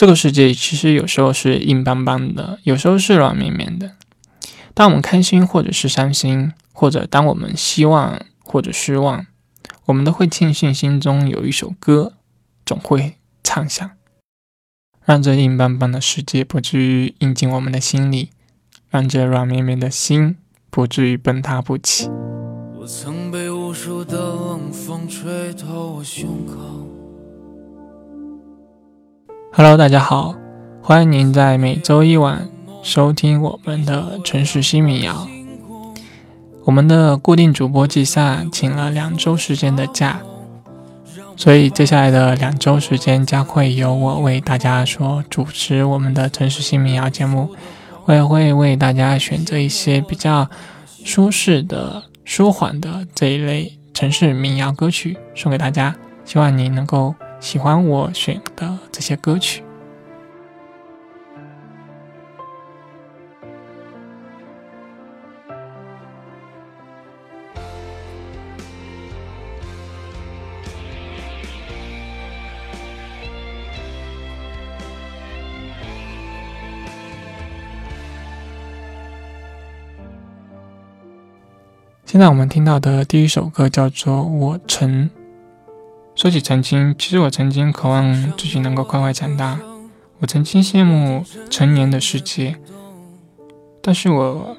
[0.00, 3.96] 这个世界其实有时候是硬邦邦的，有时候是软绵绵的。
[4.72, 9.26] 当我们开心，或者是伤心，或者当我们希望或者失望，
[9.84, 12.14] 我们都会庆幸心中有一首歌，
[12.64, 13.90] 总会唱响，
[15.04, 18.30] 让这硬邦邦的世界不至于印进我们的心里，
[18.88, 20.38] 让这软绵绵的心
[20.70, 22.08] 不至于崩塌不起。
[22.80, 26.89] 我曾被无数的冷风吹透我胸口。
[29.52, 30.36] Hello，大家好，
[30.80, 32.48] 欢迎您在每周一晚
[32.84, 35.26] 收听我们的城市新民谣。
[36.64, 40.20] 我们的固定主播季夏请了两周时间的假，
[41.36, 47.50] 所以接下来的两周时间将会由我为大家所主持我们的城市新民谣节目。
[48.04, 50.48] 我也会为大家选择一些比较
[51.04, 55.94] 舒适的、舒缓的这一类城市民谣歌曲送给大家，
[56.24, 57.14] 希望你能够。
[57.40, 59.64] 喜欢我选的这些歌曲。
[82.04, 85.08] 现在我们听到的第一首歌叫做《我曾》。
[86.20, 89.58] 说起曾经，其实我曾经渴望自己能够快快长大，
[90.18, 92.54] 我曾经羡慕成年的世界，
[93.80, 94.54] 但是我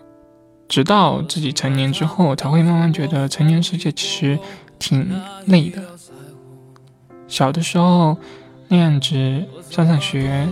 [0.68, 4.40] 直到自己成年之后，才会慢慢觉得成年世界其实
[4.80, 5.08] 挺
[5.46, 5.84] 累的。
[7.28, 8.18] 小的时候
[8.68, 10.48] 那样子上上学，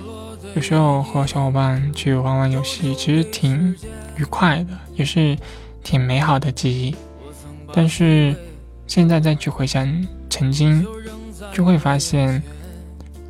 [0.53, 3.75] 有时候和小伙伴去玩玩游戏，其实挺
[4.15, 5.35] 愉快的，也是
[5.83, 6.95] 挺美好的记忆。
[7.73, 8.35] 但是
[8.85, 10.85] 现在再去回想曾经。
[11.53, 12.43] 就会发现，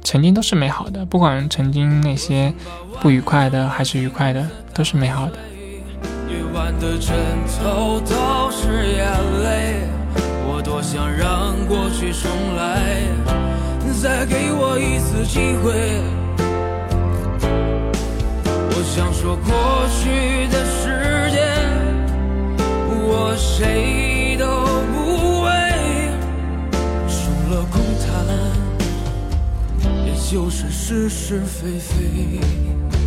[0.03, 2.51] 曾经都是美好的，不管曾经那些
[3.01, 5.33] 不愉快的还是愉快的，都是美好的。
[6.27, 7.15] 夜晚的枕
[7.63, 9.07] 头都是眼
[9.43, 9.83] 泪，
[10.47, 13.03] 我多想让过去重来，
[14.01, 16.01] 再给我一次机会。
[18.71, 21.39] 我想说过去的时间，
[23.07, 24.08] 我谁？
[30.31, 32.98] 就是是是非非。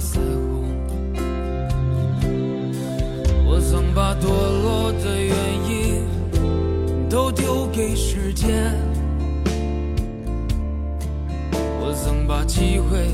[0.00, 0.64] 彩虹
[3.46, 5.36] 我曾把堕落的原
[5.68, 6.02] 因
[7.08, 8.74] 都丢给时间
[11.80, 13.06] 我曾把机会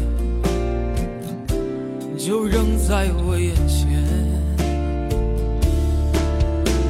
[2.27, 3.87] 就扔在我眼前。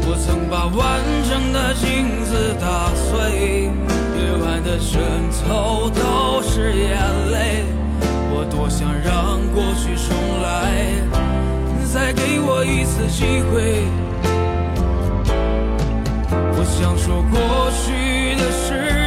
[0.08, 3.68] 我曾把完整的镜子打碎
[4.16, 5.02] 夜晚的枕
[5.44, 7.75] 头都是眼泪。
[8.38, 11.00] 我多想让过去重来，
[11.90, 13.82] 再给我一次机会。
[16.52, 19.05] 我想说过去的事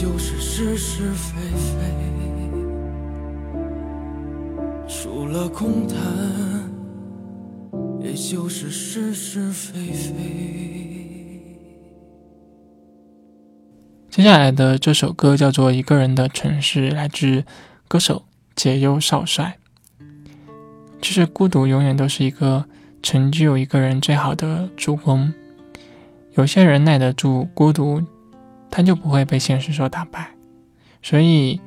[0.00, 1.76] 就是是是非非，
[4.88, 5.98] 除了空谈，
[8.00, 8.14] 也。
[8.14, 10.14] 就是是是非非。
[14.08, 17.44] 接下来的这首歌叫做《一个人的城市》，来自
[17.86, 18.24] 歌手
[18.56, 19.58] 解忧少帅。
[21.02, 22.64] 其实孤独永远都是一个
[23.02, 25.30] 成就一个人最好的助攻。
[26.36, 28.02] 有些人耐得住孤独，
[28.70, 30.30] 他就不会被现实所打败。
[31.02, 31.60] 所以，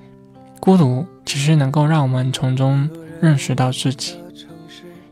[0.59, 2.89] 孤独其实能够让我们从中
[3.21, 4.15] 认识到自己。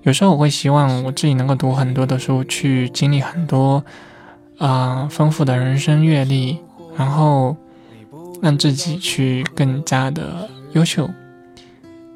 [0.04, 3.84] 有时候我会希望我自己能够读很多的书，去经历很多
[4.58, 6.58] 啊丰富的人生阅历，
[6.98, 7.56] 然后
[8.42, 11.10] 让自己去更加的优秀。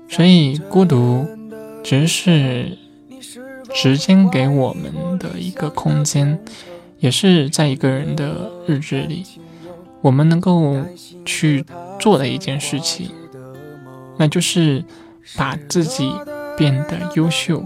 [0.10, 1.28] 所以，孤独
[1.84, 2.78] 只是
[3.74, 6.40] 时间给我们的一个空间。
[6.98, 9.24] 也是在一个人的日志里，
[10.06, 10.78] 我们能够
[11.26, 11.66] 去
[12.00, 13.10] 做的一件事情，
[14.20, 14.86] 那就是
[15.36, 16.12] 把自己
[16.56, 17.66] 变得优秀，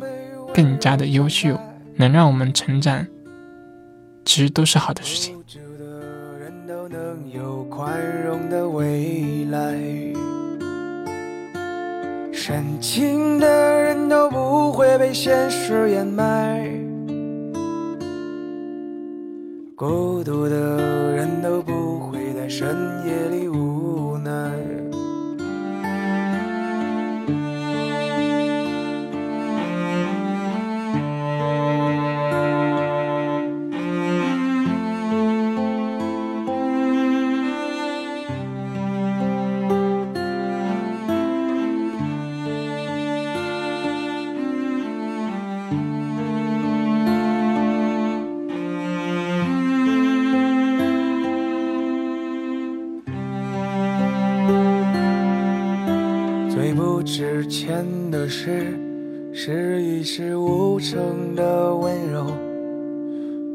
[0.54, 1.60] 更加的优秀，
[1.98, 3.06] 能让我们成长，
[4.24, 5.36] 其实都是好的事情。
[12.32, 16.66] 深情的人都不会被现实掩埋。
[19.76, 20.69] 孤独的
[22.60, 22.76] 深
[23.06, 23.39] 夜里
[57.20, 58.80] 之前的事
[59.34, 62.28] 是一事无成的温柔，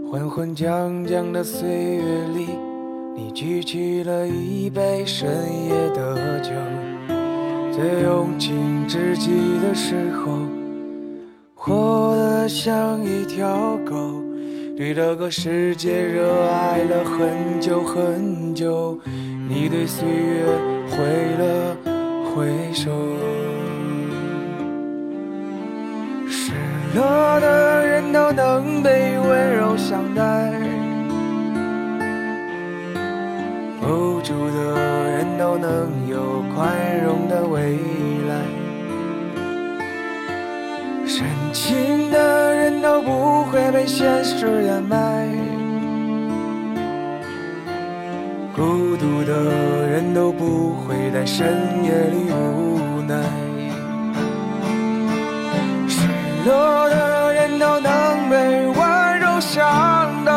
[0.06, 2.02] 昏昏将将的岁月
[2.36, 2.46] 里，
[3.16, 5.30] 你举起了一杯深
[5.66, 6.50] 夜的酒，
[7.72, 9.30] 在用尽知己
[9.62, 10.40] 的时候，
[11.54, 13.96] 活得像一条狗，
[14.76, 19.00] 对这个世界热爱了很久很久，
[19.48, 20.44] 你对岁月
[20.90, 20.98] 挥
[21.38, 21.76] 了
[22.26, 22.90] 挥手。
[26.94, 30.22] 落的人都能被温柔相待，
[33.82, 36.70] 无助的人都能有宽
[37.04, 37.78] 容的未
[38.28, 38.36] 来，
[41.04, 45.28] 深情的人都不会被现实掩埋，
[48.54, 51.44] 孤独的人都不会在深
[51.82, 53.43] 夜里无奈。
[56.44, 59.64] 落的人都能被温柔相
[60.24, 60.32] 待，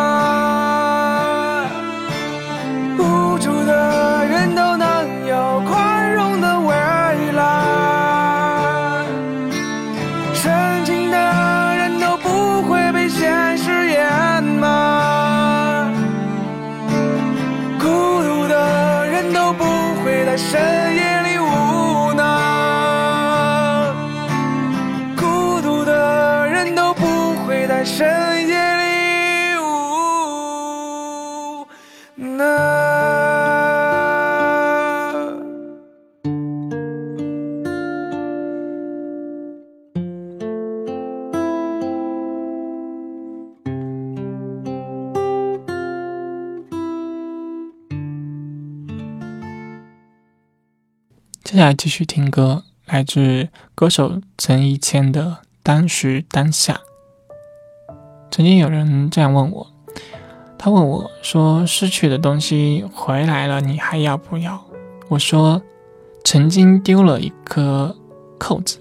[2.98, 6.74] 无助的人都能有宽容的未
[7.33, 9.04] 来，
[10.33, 11.18] 深情的
[11.75, 15.92] 人都不会被现实掩埋，
[17.80, 17.86] 孤
[18.24, 19.65] 独的人都不
[20.06, 20.76] 会在深
[27.88, 28.06] 深
[28.48, 28.84] 夜里，
[32.17, 32.44] 那
[51.44, 55.24] 接下来继续听歌，来自歌手陈奕谦的
[55.63, 56.74] 《当时当下》。
[58.38, 59.65] 曾经有人这样问我，
[60.60, 64.63] 他问我说：“失去的东西回来了，你还要不要？”
[65.10, 65.60] 我说
[66.24, 67.96] ：“曾经丢了一颗
[68.38, 68.77] 扣子，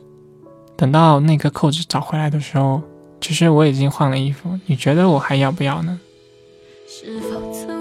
[0.76, 2.82] 等到那颗扣子找回来的时候，
[3.18, 4.50] 其实我已经换了衣服。
[4.66, 5.98] 你觉得我还要不要呢？”
[6.86, 7.75] 是否曾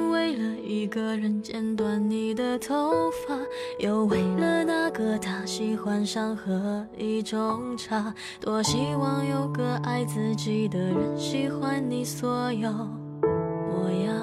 [0.86, 3.36] 一个人剪短你的头发，
[3.80, 8.14] 又为了那个他喜欢上喝一种茶？
[8.40, 14.16] 多希望有个爱自己的人喜欢你所有模样。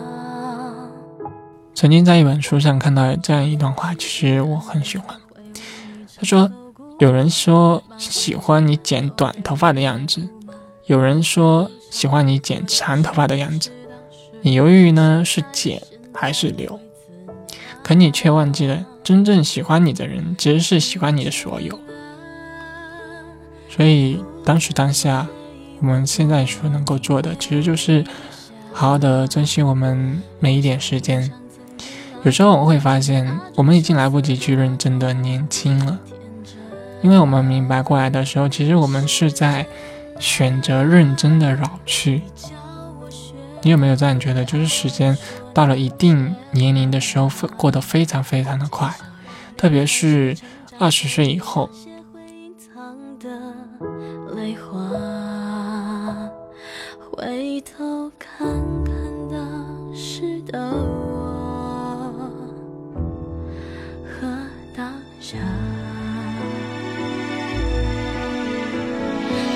[1.75, 5.17] 曾经在一本书上看到这样一段话，其实我很喜欢。
[6.17, 6.49] 他说
[7.01, 10.29] ：“有人说喜欢你剪短头发的样子，
[10.87, 13.73] 有人说喜欢你剪长头发的样子。”
[14.43, 16.79] 你犹豫呢，是剪还是留？
[17.83, 21.79] 可你却忘记了，真正喜欢你的人其实是喜欢你的所有。
[23.69, 25.27] 所以当时当下，
[25.81, 28.05] 我们现在所能够做的，其实就是
[28.73, 31.33] 好好的珍惜我们每一点时间。
[32.23, 35.99] 有时候我们会发现，我们已经来不及去认真的年轻了，
[37.03, 39.67] 因为我们明白过来的时候，其实我们是在
[40.21, 42.23] 选择认真的老去。
[43.63, 44.45] 你有没有这样觉得？
[44.45, 45.17] 就是时间
[45.55, 48.93] 到了一定年龄的时候，过得非常非常的快，
[49.57, 50.37] 特别是
[50.79, 51.71] 二十岁以后。
[57.15, 58.49] 回头看
[58.85, 58.95] 看
[59.31, 62.29] 当时的我
[64.05, 64.27] 和
[64.75, 65.37] 当下，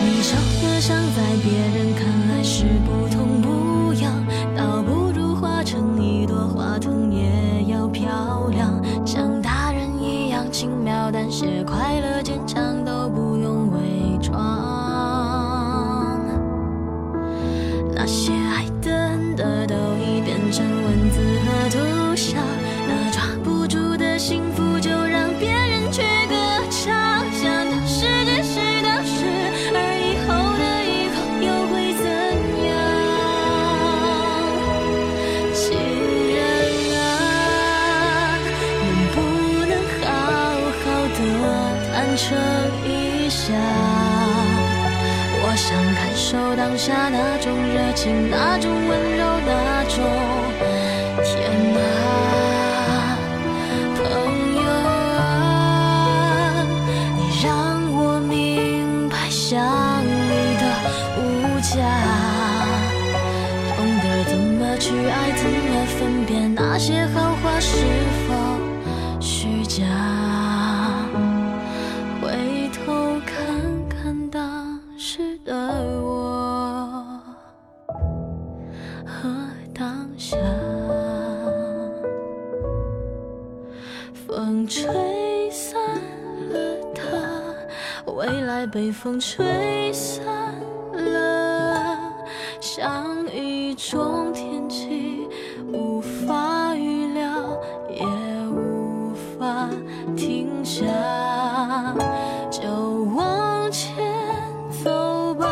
[0.00, 1.85] 你笑得像在别人
[22.16, 22.40] 想。
[22.88, 26.34] 那抓不住的幸福，就让别人去歌
[26.70, 27.22] 唱。
[27.32, 29.26] 想当时只是当时，
[29.74, 32.04] 而以后的以后又会怎
[32.66, 32.68] 样？
[35.52, 35.64] 情
[36.34, 36.36] 人
[36.96, 37.04] 啊，
[38.82, 39.16] 能不
[39.66, 40.04] 能好
[40.82, 41.18] 好的
[41.92, 42.24] 坦诚
[42.84, 43.44] 一下？
[45.38, 48.90] 我想感受当下那种热情，那种温
[64.66, 67.86] 么去爱，怎么分辨那些好话是
[68.26, 68.34] 否
[69.20, 69.84] 虚假？
[72.20, 73.46] 回头看
[73.88, 75.54] 看当时的
[76.02, 77.20] 我
[79.06, 79.28] 和
[79.72, 80.36] 当下，
[84.26, 85.78] 风吹散
[86.50, 90.25] 了它，未来被风吹散。
[93.76, 95.28] 种天气，
[95.70, 97.30] 无法预料，
[97.90, 98.02] 也
[98.48, 99.68] 无法
[100.16, 100.86] 停下，
[102.50, 102.70] 就
[103.14, 103.94] 往前
[104.82, 105.46] 走吧，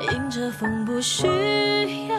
[0.00, 1.26] 迎着风，不需
[2.08, 2.16] 要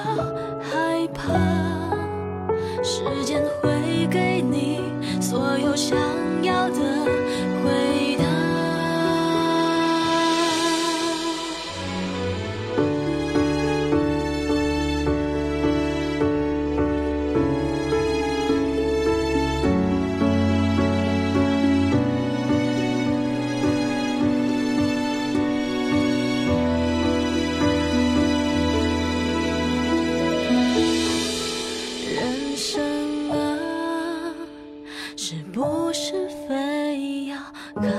[37.82, 37.92] 坎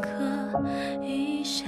[0.00, 1.66] 坷一下。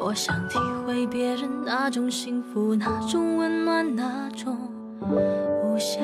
[0.00, 4.56] 我想体会别人那种幸福，那种温暖，那种
[5.00, 5.98] 无暇。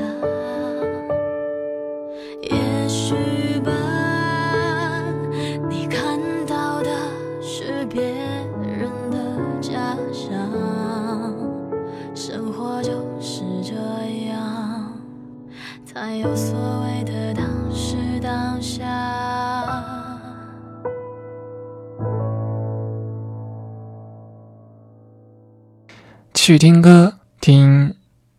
[26.46, 27.94] 去听歌，听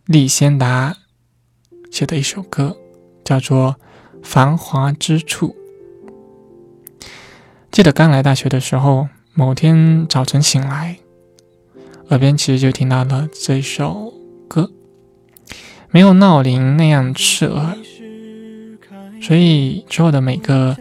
[0.06, 0.96] 李先达
[1.90, 2.78] 写的一首歌，
[3.24, 3.78] 叫做
[4.22, 5.56] 《繁华之处》。
[7.72, 10.98] 记得刚来大学的时候，某天早晨醒来，
[12.10, 14.14] 耳边其实就听到了这首
[14.48, 14.70] 歌，
[15.90, 17.76] 没有闹铃那样刺耳，
[19.20, 20.78] 所以之后的每个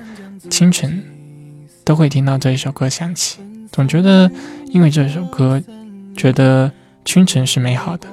[0.50, 1.02] 清晨
[1.84, 3.38] 都会听到这一首歌响起，
[3.72, 4.30] 总觉得
[4.66, 5.62] 因为这首歌，
[6.14, 6.70] 觉得。
[7.04, 8.08] 清晨是美好的，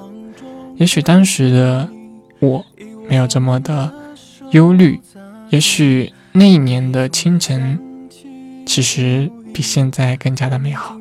[0.76, 1.90] 也许当时的
[2.40, 2.66] 我
[3.08, 3.92] 没有这么的
[4.52, 5.00] 忧虑，
[5.50, 7.80] 也许那一年的清晨
[8.66, 10.98] 其实比现在更加的美好。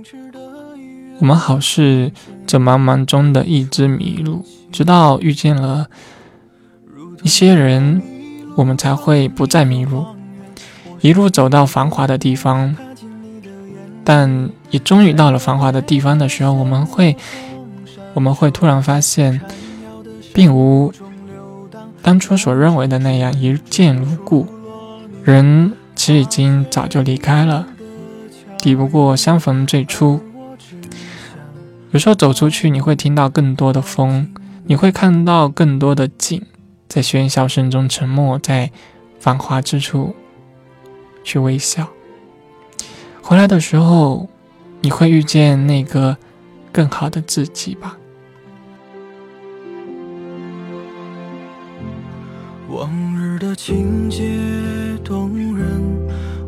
[1.19, 2.13] 我们好似
[2.47, 5.89] 这茫茫中的一只迷路，直到遇见了
[7.23, 8.01] 一些人，
[8.57, 10.07] 我们才会不再迷路，
[11.01, 12.77] 一路走到繁华的地方。
[14.03, 17.17] 但也终于到了繁华的地方的时候，我们会。
[18.15, 19.41] 我们会突然发现，
[20.35, 20.93] 并无
[22.03, 24.47] 当初所认为的那样一见如故。
[25.23, 27.67] 人其实已经早就离开了，
[28.59, 30.21] 抵不过相逢最初。
[31.91, 34.33] 有时候走出去，你会听到更多的风，
[34.65, 36.43] 你会看到更多的景，
[36.89, 38.71] 在喧嚣声中沉默，在
[39.19, 40.15] 繁华之处
[41.23, 41.89] 去微笑。
[43.21, 44.29] 回来的时候，
[44.81, 46.17] 你会遇见那个
[46.73, 47.99] 更好的自己吧。
[52.71, 54.23] 往日的情节
[55.03, 55.67] 动人，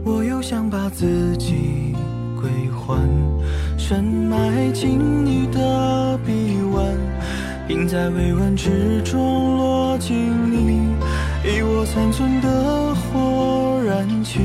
[0.05, 1.97] 我又想把自己
[2.41, 2.97] 归还，
[3.77, 6.33] 深埋进你的臂
[6.73, 6.97] 弯，
[7.67, 10.15] 并在未完之中落进
[10.49, 10.87] 你
[11.45, 14.39] 一窝残存的火燃起。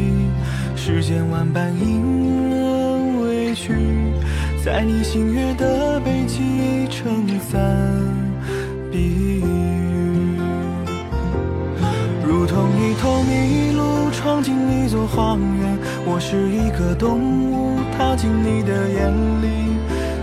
[0.75, 3.75] 世间万般因人委屈，
[4.65, 8.06] 在你星月的背脊撑伞。
[14.27, 15.77] 闯进一座荒原。
[16.05, 17.17] 我是一个动
[17.49, 19.09] 物，踏进你的眼
[19.41, 19.47] 里，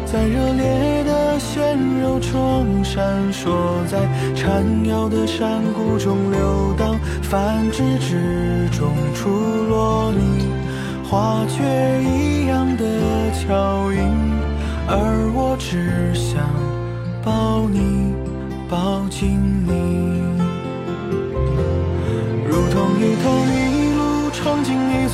[0.04, 3.48] 在热烈的鲜肉中闪烁，
[3.88, 4.06] 在
[4.36, 9.30] 缠绕的山谷中流荡，繁殖之中出
[9.70, 10.50] 落你。
[11.02, 11.64] 花雀
[12.02, 12.84] 一样的
[13.32, 14.12] 巧音，
[14.86, 16.44] 而我只想
[17.24, 18.12] 抱你，
[18.68, 19.72] 抱紧你。
[22.46, 23.73] 如同一头麋鹿闯进一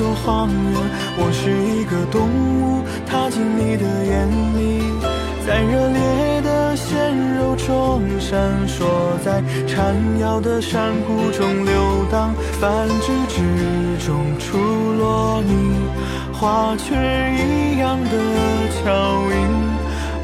[0.01, 0.73] 座荒原，
[1.19, 4.27] 我是一个动物，踏进你的眼
[4.57, 4.81] 里，
[5.47, 8.83] 在热烈的鲜肉中闪烁，
[9.23, 14.57] 在缠绕的山谷中流荡，繁殖之中出
[14.95, 15.53] 落你。
[16.33, 16.95] 花雀
[17.37, 18.11] 一样的
[18.81, 18.89] 巧
[19.31, 19.37] 音，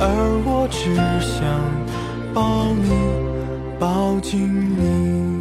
[0.00, 1.44] 而我只想
[2.32, 2.88] 抱你，
[3.78, 5.35] 抱紧你，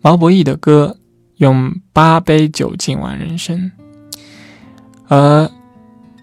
[0.00, 0.96] 毛不易的歌
[1.36, 3.70] 用八杯酒尽完人生，
[5.08, 5.50] 而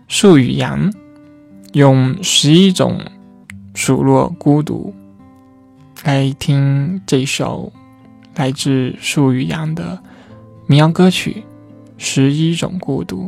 [0.07, 0.91] 树与杨
[1.73, 2.99] 用十一种
[3.73, 4.93] 数落孤独
[6.03, 7.71] 来听这首
[8.35, 10.01] 来自树与杨的
[10.67, 11.43] 民谣歌曲
[11.97, 13.23] 《十一种孤独》。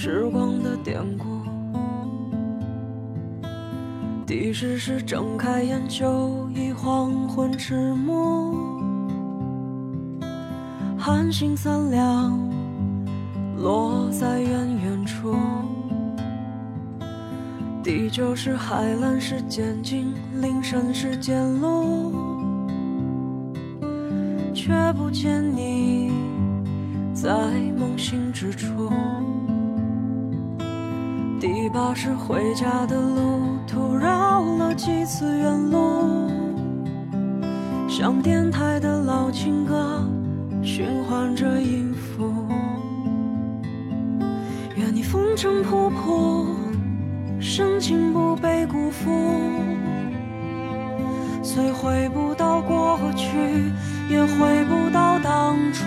[0.00, 1.24] 时光的典故。
[4.24, 8.54] 第十是睁开眼就已黄昏迟暮，
[10.96, 12.38] 寒星三两
[13.56, 15.34] 落在远远处。
[17.82, 22.12] 第九是海蓝时渐近，林深时渐露，
[24.54, 26.12] 却不见你
[27.12, 27.32] 在
[27.76, 28.92] 梦醒之处。
[31.70, 36.30] 第八是回家的路途绕了几次远路，
[37.86, 40.02] 像电台的老情歌
[40.62, 42.32] 循环着音符。
[44.76, 46.46] 愿你风尘仆仆。
[47.38, 49.10] 深情不被辜负，
[51.42, 53.28] 虽回不到过去，
[54.08, 55.84] 也回不到当初。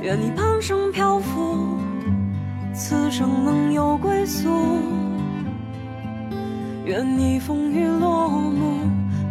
[0.00, 1.76] 愿你半生漂浮，
[2.84, 4.50] 此生能有归宿。
[6.84, 8.80] 愿你风雨落幕，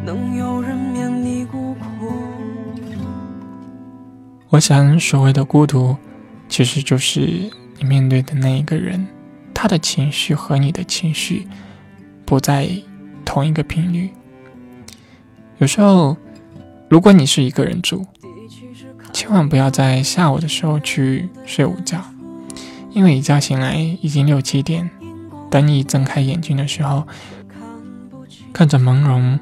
[0.06, 2.14] 能有人免你孤苦。
[4.48, 5.98] 我想，所谓的孤独，
[6.48, 9.06] 其实就是你面对的那一个人。
[9.54, 11.46] 他的情绪和你的情绪
[12.26, 12.70] 不在
[13.26, 14.10] 同一个频率。
[15.58, 16.16] 有时候，
[16.88, 18.06] 如果你是一个人住，
[19.12, 22.02] 千万不要在下午的时候去睡午觉，
[22.94, 24.90] 因为一觉醒来已经六七点。
[25.50, 27.08] 等你睁开眼睛的时候，
[28.54, 29.40] 看着朦胧、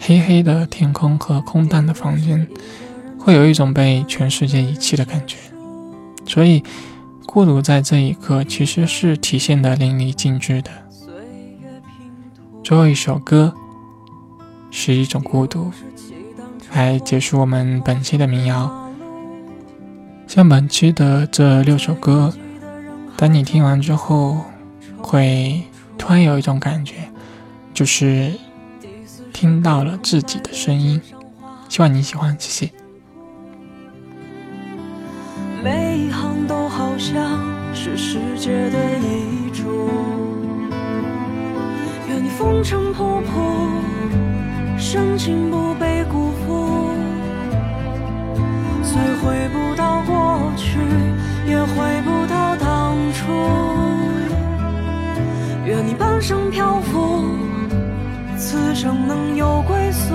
[0.00, 2.46] 黑黑的天空和空荡的房间，
[3.18, 5.36] 会有一种被全世界遗弃的感觉。
[6.26, 6.62] 所以。
[7.28, 10.70] 孤独在这一刻其实是体现的淋漓尽致的。
[12.62, 13.52] 最后一首歌
[14.70, 15.70] 是一种孤独，
[16.72, 18.90] 来结束我们本期的民谣。
[20.26, 22.32] 像本期的这六首歌，
[23.16, 24.44] 等你听完之后，
[24.98, 25.62] 会
[25.96, 26.96] 突然有一种感觉，
[27.72, 28.32] 就是
[29.32, 31.00] 听到了自己的声音。
[31.68, 32.70] 希望你喜欢，谢谢。
[35.64, 37.40] 每一行都好像
[37.74, 39.90] 是世界的遗嘱，
[42.08, 46.90] 愿你风尘仆仆，深情不被辜负。
[48.84, 50.78] 虽回不到过去，
[51.48, 52.45] 也回不到
[55.64, 57.24] 愿你半生漂浮，
[58.38, 60.14] 此生能有归宿。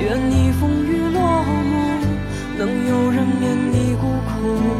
[0.00, 1.98] 愿你风雨落幕，
[2.56, 4.77] 能有人免你孤苦。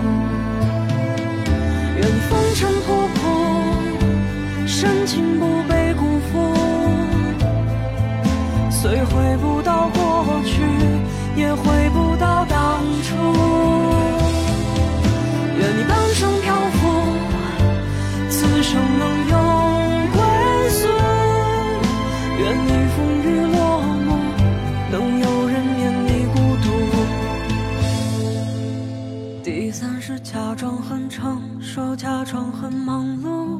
[32.38, 33.58] 装很忙碌，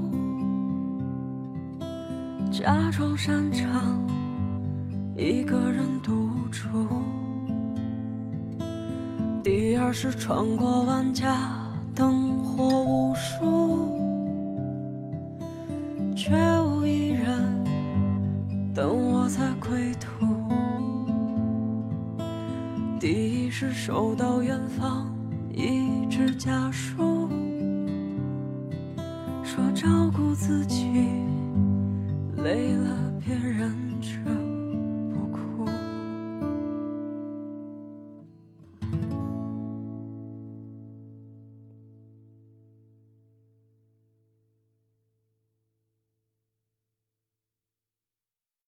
[2.48, 4.06] 假装擅长
[5.16, 6.86] 一个人独处。
[9.42, 11.60] 第二是穿过万家
[11.92, 13.98] 灯火无数，
[16.14, 16.30] 却
[16.62, 17.64] 无一人
[18.72, 20.24] 等我在归途。
[23.00, 25.12] 第一是收到远方
[25.52, 27.17] 一纸家书，
[30.48, 30.86] 自己
[32.38, 33.57] 累了别人